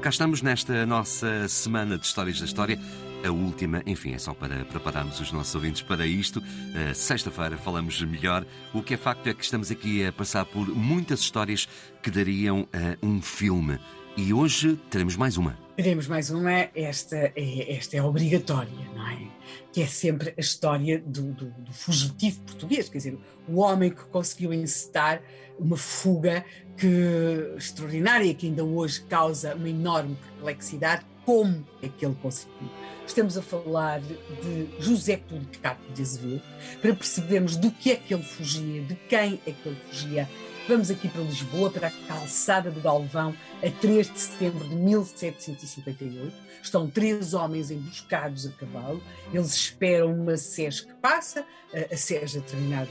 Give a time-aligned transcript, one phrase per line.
[0.00, 2.78] Cá estamos nesta nossa semana de Histórias da História.
[3.22, 6.38] A última, enfim, é só para prepararmos os nossos ouvintes para isto.
[6.38, 8.46] Uh, Sexta-feira falamos melhor.
[8.72, 11.68] O que é facto é que estamos aqui a passar por muitas histórias
[12.02, 13.78] que dariam uh, um filme.
[14.16, 15.58] E hoje teremos mais uma.
[15.76, 19.28] Teremos mais uma, esta é, esta é obrigatória, não é?
[19.72, 24.04] Que é sempre a história do, do, do fugitivo português, quer dizer, o homem que
[24.04, 25.22] conseguiu encetar
[25.58, 26.44] uma fuga
[26.76, 32.68] que, extraordinária, que ainda hoje causa uma enorme perplexidade, como é que ele conseguiu.
[33.10, 36.42] Estamos a falar de José Policarpo de Azevedo,
[36.80, 40.28] para percebermos do que é que ele fugia, de quem é que ele fugia,
[40.68, 46.32] Vamos aqui para Lisboa, para a calçada do Galvão, a 3 de setembro de 1758.
[46.62, 49.02] Estão três homens emboscados a cavalo.
[49.34, 52.36] Eles esperam uma SES que passa, a SES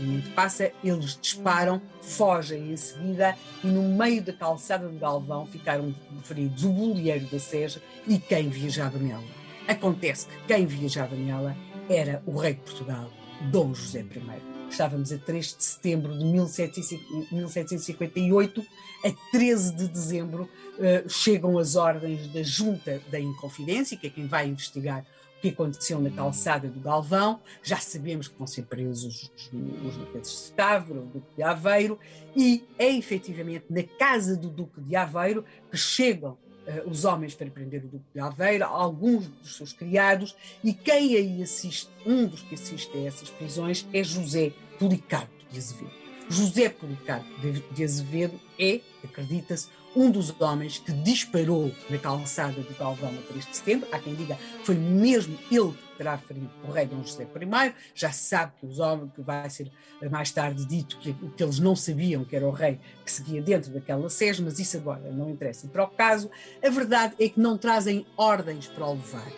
[0.02, 5.95] momento passa, eles disparam, fogem em seguida e no meio da calçada do Galvão ficaram
[6.23, 9.39] feridos o bolieiro da SES e quem viajava nela.
[9.70, 11.56] Acontece que quem viajava nela
[11.88, 13.08] era o rei de Portugal,
[13.52, 14.42] Dom José I.
[14.67, 18.66] Estávamos a 3 de setembro de 1758,
[19.06, 24.26] a 13 de dezembro uh, chegam as ordens da Junta da Inconfidência, que é quem
[24.26, 25.06] vai investigar
[25.38, 27.39] o que aconteceu na calçada do Galvão.
[27.61, 29.52] Já sabemos que vão ser presos os,
[29.86, 32.00] os marqueses de Távora, o Duque de Aveiro,
[32.36, 36.39] e é efetivamente na casa do Duque de Aveiro que chegam
[36.86, 41.42] os homens para prender o Duque de Aveiro, alguns dos seus criados, e quem aí
[41.42, 45.92] assiste, um dos que assiste a essas prisões, é José Policarpo de Azevedo.
[46.30, 47.28] José Policarpo
[47.72, 53.45] de Azevedo é, acredita-se, um dos homens que disparou na calçada do Galvão a 3
[53.45, 53.88] de setembro.
[53.92, 57.73] Há quem diga foi mesmo ele que terá ferido o rei Dom José I.
[57.95, 59.72] Já se sabe que os homens, que vai ser
[60.10, 63.72] mais tarde dito que, que eles não sabiam que era o rei que seguia dentro
[63.72, 66.30] daquela sede, mas isso agora não interessa para o caso.
[66.64, 69.32] A verdade é que não trazem ordens para o levar.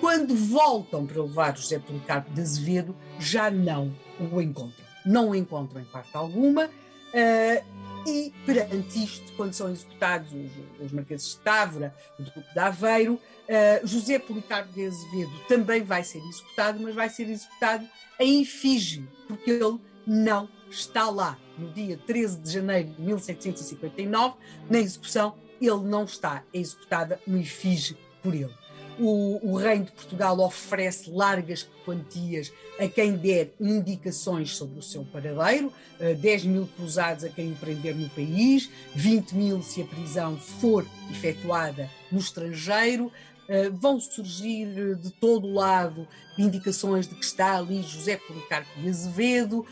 [0.00, 4.84] Quando voltam para levar José Policarpo de Azevedo, já não o encontram.
[5.04, 6.66] Não o encontram em parte alguma.
[6.66, 12.58] Uh, e perante isto, quando são executados os, os Marqueses de Távora, o Duque de
[12.58, 17.86] Aveiro, uh, José Policarpo de Azevedo também vai ser executado, mas vai ser executado
[18.18, 21.38] em efígie, porque ele não está lá.
[21.58, 24.36] No dia 13 de janeiro de 1759,
[24.70, 26.42] na execução, ele não está.
[26.52, 28.65] É executada uma efígie por ele
[28.98, 35.04] o, o Reino de Portugal oferece largas quantias a quem der indicações sobre o seu
[35.04, 35.72] paradeiro,
[36.20, 40.36] 10 eh, mil cruzados a quem o prender no país, 20 mil se a prisão
[40.36, 43.12] for efetuada no estrangeiro.
[43.48, 49.64] Eh, vão surgir de todo lado indicações de que está ali José Policarpo de Azevedo.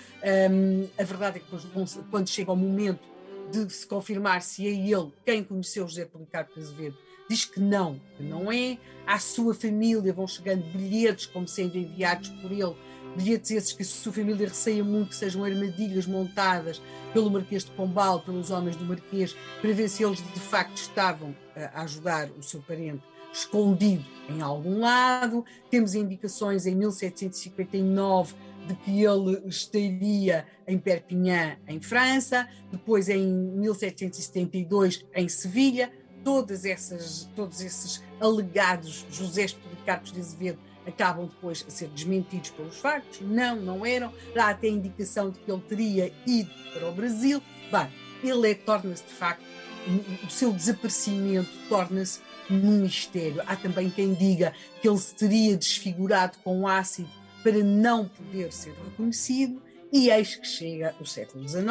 [0.97, 3.01] A verdade é que depois, quando chega o momento
[3.51, 6.97] de se confirmar se é ele quem conheceu José Policarpo de Azevedo,
[7.29, 8.79] diz que não, que não é.
[9.07, 12.75] À sua família vão chegando bilhetes como sendo enviados por ele,
[13.17, 16.81] bilhetes esses que a sua família receia muito que sejam armadilhas montadas
[17.13, 21.35] pelo Marquês de Pombal, pelos homens do Marquês, para ver se eles de facto estavam
[21.55, 23.03] a ajudar o seu parente
[23.33, 25.45] escondido em algum lado.
[25.71, 28.35] Temos indicações em 1759
[28.67, 35.93] de que ele estaria em Perpignan, em França, depois em 1772 em Sevilha
[36.25, 42.77] todas essas, todos esses alegados José Policarpos de Azevedo acabam depois a ser desmentidos pelos
[42.77, 43.21] factos.
[43.21, 44.13] Não, não eram.
[44.37, 47.43] Há até indicação de que ele teria ido para o Brasil.
[47.71, 47.89] Bem,
[48.23, 49.45] ele é, torna-se de facto,
[50.27, 53.43] o seu desaparecimento torna-se num mistério.
[53.47, 57.09] Há também quem diga que ele se teria desfigurado com ácido
[57.43, 59.63] para não poder ser reconhecido.
[59.93, 61.65] E eis que chega o século XIX,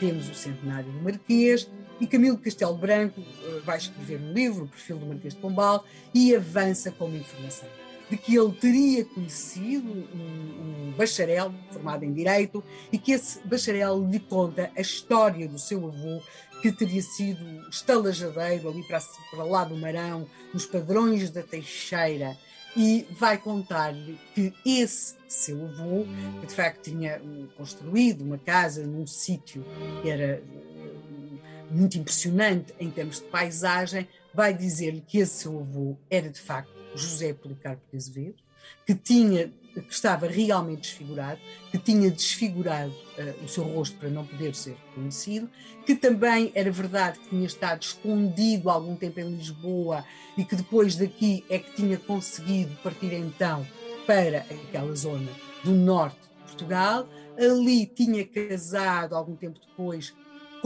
[0.00, 1.70] temos o centenário do Marquês,
[2.00, 5.84] e Camilo Castelo Branco uh, vai escrever um livro, o perfil do Marquês de Pombal,
[6.14, 7.68] e avança com uma informação
[8.08, 12.62] de que ele teria conhecido um, um, bacharel formado em Direito
[12.92, 16.22] e que esse bacharel lhe conta a história do seu avô,
[16.62, 19.00] que teria sido estalajadeiro ali para,
[19.30, 22.36] para lá do Marão, nos padrões da Teixeira,
[22.76, 26.06] e vai contar-lhe que esse seu avô,
[26.40, 27.20] que de facto tinha
[27.56, 29.64] construído uma casa num sítio
[30.02, 30.42] que era
[31.70, 36.70] muito impressionante em termos de paisagem, vai dizer-lhe que esse seu avô era de facto
[36.94, 38.36] José Policarpo de Azevedo,
[38.84, 39.52] que tinha
[39.82, 41.38] que estava realmente desfigurado,
[41.70, 45.50] que tinha desfigurado uh, o seu rosto para não poder ser reconhecido,
[45.84, 50.04] que também era verdade que tinha estado escondido algum tempo em Lisboa
[50.36, 53.66] e que depois daqui é que tinha conseguido partir então
[54.06, 55.30] para aquela zona
[55.62, 57.08] do norte de Portugal.
[57.38, 60.14] Ali tinha casado algum tempo depois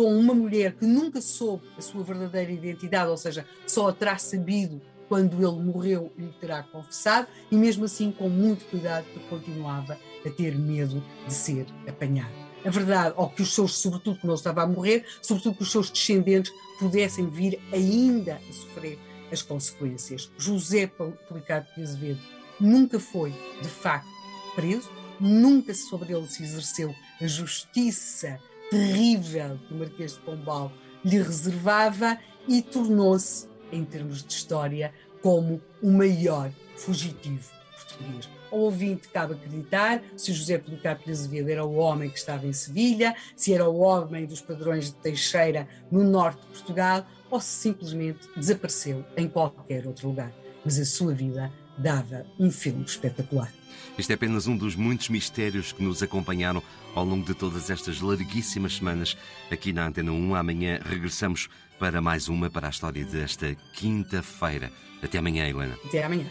[0.00, 4.16] com uma mulher que nunca soube a sua verdadeira identidade, ou seja, só a terá
[4.16, 4.80] sabido
[5.10, 10.56] quando ele morreu lhe terá confessado, e mesmo assim com muito cuidado, continuava a ter
[10.56, 12.32] medo de ser apanhado.
[12.64, 15.70] A verdade, ou que os seus, sobretudo quando ele estava a morrer, sobretudo que os
[15.70, 18.98] seus descendentes pudessem vir ainda a sofrer
[19.30, 20.32] as consequências.
[20.38, 22.20] José Policarpo de Azevedo
[22.58, 24.08] nunca foi, de facto,
[24.54, 24.88] preso,
[25.20, 28.40] nunca sobre ele se exerceu a justiça
[28.70, 30.72] terrível que o Marquês de Pombal
[31.04, 32.18] lhe reservava
[32.48, 38.28] e tornou-se em termos de história, como o maior fugitivo português.
[38.50, 42.52] Ao ouvinte cabe acreditar se José Policarpo de Azevedo era o homem que estava em
[42.52, 47.48] Sevilha, se era o homem dos padrões de Teixeira no norte de Portugal, ou se
[47.48, 50.32] simplesmente desapareceu em qualquer outro lugar.
[50.64, 53.52] Mas a sua vida dava um filme espetacular.
[53.98, 56.62] Este é apenas um dos muitos mistérios que nos acompanharam
[56.94, 59.16] ao longo de todas estas larguíssimas semanas
[59.50, 60.34] aqui na Antena 1.
[60.34, 61.48] Amanhã regressamos
[61.78, 64.70] para mais uma para a história desta quinta-feira.
[65.02, 65.78] Até amanhã, Helena.
[65.84, 66.26] Até amanhã.